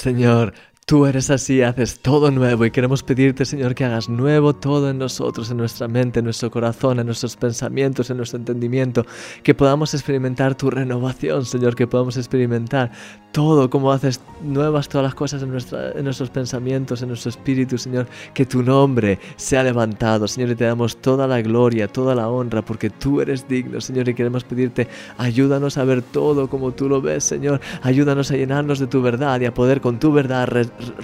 Señor, 0.05 0.53
Tú 0.87 1.07
eres 1.07 1.31
así, 1.31 1.63
haces 1.63 1.99
todo 2.01 2.31
nuevo 2.31 2.67
y 2.67 2.71
queremos 2.71 3.03
pedirte, 3.03 3.47
Señor, 3.47 3.75
que 3.75 3.87
hagas 3.87 4.11
nuevo 4.11 4.55
todo 4.55 4.91
en 4.91 4.99
nosotros, 4.99 5.51
en 5.51 5.57
nuestra 5.57 5.89
mente, 5.89 6.19
en 6.19 6.27
nuestro 6.27 6.51
corazón, 6.51 7.01
en 7.01 7.07
nuestros 7.07 7.37
pensamientos, 7.37 8.11
en 8.11 8.19
nuestro 8.19 8.39
entendimiento, 8.39 9.07
que 9.43 9.55
podamos 9.55 9.95
experimentar 9.95 10.55
tu 10.57 10.69
renovación, 10.69 11.47
Señor, 11.47 11.75
que 11.75 11.87
podamos 11.87 12.19
experimentar 12.19 12.93
todo, 13.33 13.71
como 13.71 13.93
haces 13.93 14.21
nuevas 14.43 14.89
todas 14.89 15.07
las 15.07 15.15
cosas 15.15 15.43
en, 15.43 15.49
en 15.49 16.05
nuestros 16.05 16.29
pensamientos, 16.29 17.01
en 17.01 17.09
nuestro 17.09 17.31
espíritu, 17.31 17.79
Señor, 17.79 18.07
que 18.35 18.45
tu 18.45 18.63
nombre 18.63 19.19
sea 19.37 19.63
levantado, 19.63 20.29
Señor, 20.29 20.51
y 20.51 20.55
te 20.55 20.65
damos 20.65 20.99
toda 20.99 21.27
la 21.27 21.41
gloria, 21.41 21.89
toda 21.89 22.15
la 22.15 22.29
honra, 22.29 22.63
porque 22.63 22.91
tú 22.91 23.23
eres 23.23 23.49
digno, 23.49 23.81
Señor, 23.81 24.09
y 24.11 24.15
queremos 24.15 24.45
pedirte, 24.45 24.87
ayúdanos 25.17 25.79
a 25.79 25.85
ver 25.85 26.03
todo 26.03 26.49
como 26.49 26.73
tú 26.73 26.91
lo 26.91 27.01
ves, 27.01 27.25
Señor, 27.25 27.61
ayúdanos 27.81 28.31
a 28.31 28.37
llenarnos 28.37 28.79
de 28.79 28.87
tu 28.87 29.01
verdad 29.01 29.41
y 29.41 29.47
a 29.47 29.55
poder 29.55 29.81
con 29.81 29.99
tu 29.99 30.13
verdad 30.13 30.47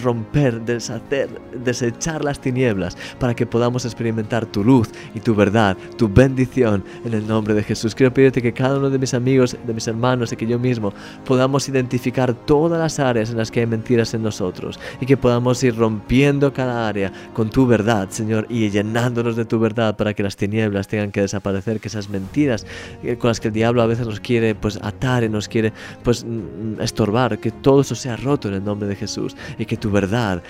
romper, 0.03 0.61
deshacer, 0.63 1.29
desechar 1.65 2.25
las 2.25 2.41
tinieblas 2.41 2.97
para 3.19 3.35
que 3.35 3.47
podamos 3.47 3.85
experimentar 3.85 4.47
tu 4.47 4.65
luz 4.65 4.89
y 5.15 5.21
tu 5.21 5.35
verdad, 5.35 5.77
tu 5.97 6.09
bendición 6.09 6.85
en 7.05 7.15
el 7.15 7.27
nombre 7.27 7.55
de 7.55 7.63
Jesús. 7.63 7.95
Quiero 7.95 8.13
pedirte 8.13 8.43
que 8.43 8.53
cada 8.53 8.79
uno 8.79 8.91
de 8.91 8.99
mis 8.99 9.15
amigos, 9.15 9.57
de 9.67 9.75
mis 9.75 9.87
hermanos 9.87 10.33
y 10.33 10.37
que 10.37 10.47
yo 10.47 10.59
mismo 10.59 10.93
podamos 11.25 11.69
identificar 11.69 12.35
todas 12.35 12.79
las 12.79 12.99
áreas 12.99 13.31
en 13.31 13.37
las 13.37 13.51
que 13.51 13.61
hay 13.61 13.67
mentiras 13.67 14.15
en 14.15 14.23
nosotros 14.23 14.79
y 15.01 15.07
que 15.07 15.17
podamos 15.17 15.63
ir 15.63 15.77
rompiendo 15.77 16.53
cada 16.53 16.89
área 16.89 17.13
con 17.33 17.51
tu 17.51 17.67
verdad, 17.67 18.09
Señor, 18.11 18.47
y 18.49 18.71
llenándonos 18.71 19.37
de 19.37 19.45
tu 19.45 19.59
verdad 19.59 19.97
para 19.97 20.15
que 20.15 20.23
las 20.23 20.37
tinieblas 20.37 20.89
tengan 20.89 21.13
que 21.13 21.21
desaparecer, 21.21 21.81
que 21.81 21.89
esas 21.89 22.09
mentiras 22.09 22.67
eh, 23.03 23.17
con 23.17 23.29
las 23.29 23.41
que 23.41 23.49
el 23.49 23.55
diablo 23.55 23.83
a 23.83 23.87
veces 23.87 24.07
nos 24.07 24.21
quiere 24.21 24.55
pues 24.55 24.79
atar 24.83 25.25
y 25.25 25.29
nos 25.29 25.49
quiere 25.49 25.73
pues 26.03 26.25
mm, 26.25 26.81
estorbar, 26.81 27.39
que 27.39 27.51
todo 27.51 27.81
eso 27.81 27.95
sea 27.95 28.17
roto 28.17 28.49
en 28.49 28.55
el 28.55 28.65
nombre 28.65 28.89
de 28.89 28.97
Jesús 28.97 29.37
y 29.61 29.67
que 29.67 29.77
tu 29.77 29.91
verdad 29.91 30.43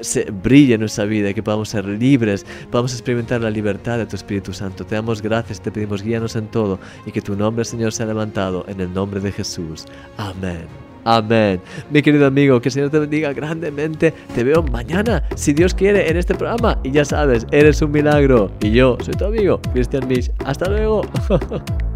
se 0.00 0.30
brille 0.30 0.74
en 0.74 0.80
nuestra 0.80 1.04
vida 1.04 1.30
y 1.30 1.34
que 1.34 1.42
podamos 1.42 1.68
ser 1.68 1.84
libres, 1.86 2.46
podamos 2.70 2.92
experimentar 2.92 3.40
la 3.40 3.50
libertad 3.50 3.98
de 3.98 4.06
tu 4.06 4.16
Espíritu 4.16 4.52
Santo. 4.52 4.84
Te 4.84 4.94
damos 4.94 5.20
gracias, 5.20 5.60
te 5.60 5.70
pedimos 5.70 6.02
guíanos 6.02 6.36
en 6.36 6.46
todo 6.48 6.78
y 7.06 7.12
que 7.12 7.20
tu 7.20 7.36
nombre, 7.36 7.64
Señor, 7.64 7.92
sea 7.92 8.06
levantado 8.06 8.64
en 8.68 8.80
el 8.80 8.92
nombre 8.92 9.20
de 9.20 9.32
Jesús. 9.32 9.84
Amén. 10.16 10.66
Amén. 11.04 11.60
Mi 11.90 12.00
querido 12.00 12.26
amigo, 12.26 12.60
que 12.60 12.68
el 12.68 12.72
Señor 12.72 12.90
te 12.90 12.98
bendiga 12.98 13.32
grandemente. 13.32 14.12
Te 14.34 14.42
veo 14.42 14.62
mañana, 14.62 15.22
si 15.34 15.52
Dios 15.52 15.74
quiere, 15.74 16.08
en 16.10 16.16
este 16.16 16.34
programa. 16.34 16.78
Y 16.82 16.92
ya 16.92 17.04
sabes, 17.04 17.46
eres 17.50 17.82
un 17.82 17.90
milagro. 17.90 18.50
Y 18.62 18.70
yo 18.70 18.96
soy 19.02 19.14
tu 19.14 19.26
amigo, 19.26 19.60
Christian 19.72 20.08
Misch. 20.08 20.30
Hasta 20.44 20.68
luego. 20.68 21.02